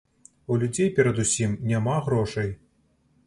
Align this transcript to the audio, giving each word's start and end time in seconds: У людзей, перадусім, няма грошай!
У 0.53 0.55
людзей, 0.61 0.89
перадусім, 0.99 1.51
няма 1.71 1.95
грошай! 2.07 2.49